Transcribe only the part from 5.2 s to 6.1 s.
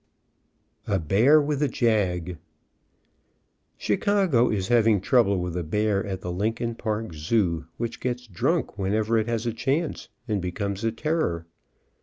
with a bear